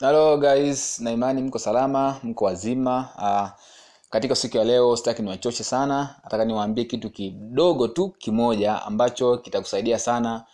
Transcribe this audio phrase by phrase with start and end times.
[0.00, 3.08] Hello guys, na imani mko salama, mko wazima.
[3.18, 3.62] Uh,
[4.10, 9.98] katika siku ya leo sitaki niwachoshe sana, nataka niwaambie kitu kidogo tu kimoja ambacho kitakusaidia
[9.98, 10.44] sana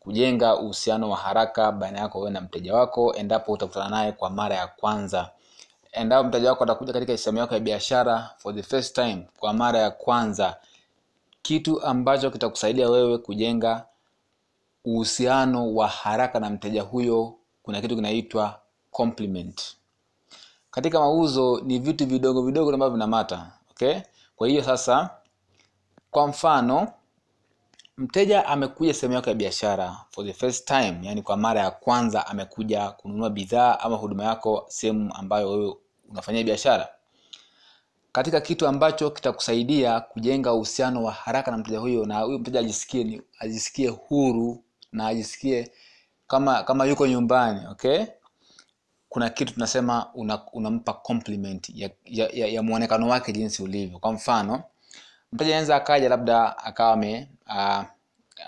[0.00, 4.56] kujenga uhusiano wa haraka baina yako wewe na mteja wako endapo utakutana naye kwa mara
[4.56, 5.30] ya kwanza.
[5.92, 9.78] Endapo mteja wako atakuja katika sehemu yako ya biashara for the first time, kwa mara
[9.78, 10.56] ya kwanza,
[11.42, 13.86] kitu ambacho kitakusaidia wewe kujenga
[14.84, 18.60] uhusiano wa haraka na mteja huyo, kuna kitu kinaitwa
[18.94, 19.76] compliment.
[20.70, 24.00] Katika mauzo ni vitu vidogo vidogo ambavyo vinamata, okay?
[24.36, 25.10] Kwa hiyo sasa,
[26.10, 26.92] kwa mfano
[27.96, 32.26] mteja amekuja sehemu yako ya biashara for the first time, yani kwa mara ya kwanza
[32.26, 35.74] amekuja kununua bidhaa ama huduma yako sehemu ambayo wewe
[36.10, 36.88] unafanyia biashara.
[38.12, 43.22] Katika kitu ambacho kitakusaidia kujenga uhusiano wa haraka na mteja huyo, na huyo mteja ajisikie
[43.38, 45.70] ajisikie huru na ajisikie
[46.26, 48.04] kama kama yuko nyumbani, okay?
[49.14, 53.98] Kuna kitu tunasema una, unampa compliment ya, ya, ya, ya muonekano wake jinsi ulivyo.
[53.98, 54.62] Kwa mfano
[55.32, 57.82] mteja anaweza akaja labda akawa ame uh,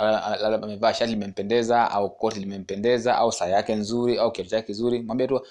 [0.00, 5.02] labda amevaa shati limempendeza au koti limempendeza au saa yake nzuri au kiatu chake kizuri,
[5.02, 5.42] mwambie tu uh,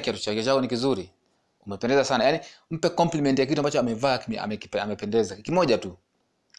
[0.00, 1.10] kiatu chake chako ni kizuri,
[1.66, 2.24] umependeza sana.
[2.24, 4.20] Yani mpe compliment ya kitu ambacho amevaa
[4.80, 5.96] amependeza, kimoja tu,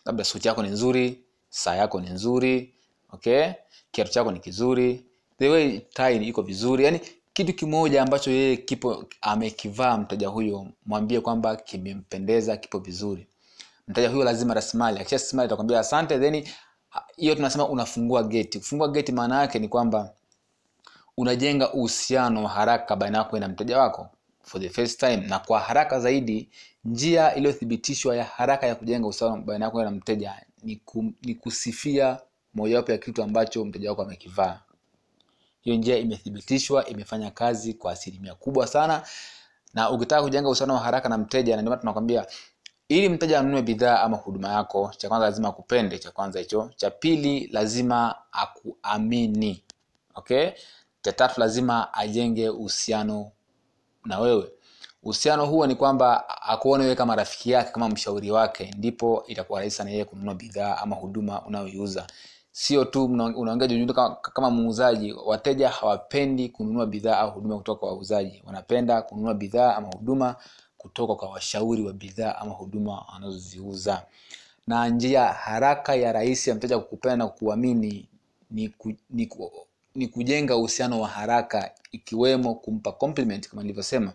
[0.05, 2.73] labda suti yako ni nzuri, saa yako ni nzuri,
[3.11, 3.51] okay,
[3.91, 5.08] kiatu chako ni kizuri,
[5.39, 6.99] the way tie iko vizuri, yani
[7.33, 13.27] kitu kimoja ambacho yeye kipo amekivaa mteja huyo, mwambie kwamba kimempendeza, kipo vizuri.
[13.87, 16.47] Mteja huyo lazima rasimali, akisha simali atakwambia asante, then
[17.17, 18.59] hiyo tunasema unafungua geti.
[18.59, 20.13] Kufungua geti maana yake ni kwamba
[21.17, 24.09] unajenga uhusiano wa haraka baina yako na mteja wako
[24.43, 26.49] for the first time na kwa haraka zaidi
[26.85, 32.19] njia iliyothibitishwa ya haraka ya kujenga uhusiano baina yako na mteja ni, ku, ni kusifia
[32.53, 34.59] mojawapo ya kitu ambacho mteja wako amekivaa
[35.61, 39.03] hiyo njia imethibitishwa imefanya kazi kwa asilimia kubwa sana.
[39.73, 42.25] Na ukitaka kujenga uhusiano wa haraka na mteja na ndio maana tunakwambia
[42.89, 46.71] ili mteja anunue bidhaa ama huduma yako cha kwanza lazima akupende cha kwanza hicho.
[46.75, 49.63] Cha pili lazima akuamini
[50.15, 50.49] okay?
[51.01, 53.31] Cha tatu lazima ajenge uhusiano
[54.05, 54.51] na wewe.
[55.03, 59.77] Uhusiano huo ni kwamba akuone wewe kama rafiki yake kama mshauri wake ndipo itakuwa rahisi
[59.77, 62.07] sana yeye kununua bidhaa ama huduma unayoiuza
[62.51, 67.89] sio tu unaongea juujuu kama, kama muuzaji wateja hawapendi kununua bidhaa au huduma kutoka kwa
[67.89, 68.43] wauzaji.
[68.45, 70.35] Wanapenda kununua bidhaa ama huduma
[70.77, 74.05] kutoka kwa washauri wa bidhaa ama huduma wanazoziuza.
[74.67, 78.09] Na njia haraka ya rahisi ya mteja kukupenda na kuamini
[78.51, 79.51] ni, ku, ni, ku,
[79.95, 84.13] ni kujenga uhusiano wa haraka ikiwemo kumpa compliment kama nilivyosema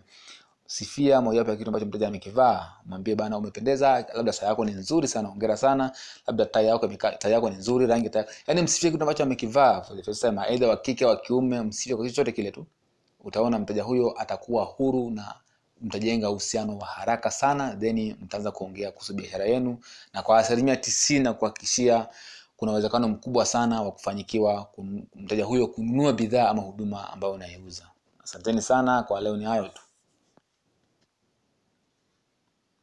[0.67, 5.07] sifia mojawapo ya kitu ambacho mteja amekivaa mwambie bana umependeza labda saa yako ni nzuri
[5.07, 5.91] sana ongera sana
[6.27, 6.87] labda tai yako
[7.19, 9.81] tai yako ni nzuri rangi tai yani msifie kitu ambacho amekivaa
[10.21, 12.65] time aidha wa kike wa kiume msifie kwa kitu chochote kile tu.
[13.23, 15.33] Utaona mteja huyo atakuwa huru na
[15.81, 19.77] mtajenga uhusiano wa haraka sana then mtaanza kuongea kuhusu biashara yenu
[20.13, 22.07] na kwa asilimia tisini na kuhakikishia
[22.57, 24.67] kuna uwezekano mkubwa sana wa kufanyikiwa
[25.15, 27.83] mteja huyo kununua bidhaa ama huduma ambayo unaiuza
[28.23, 29.81] asanteni sana kwa leo ni hayo tu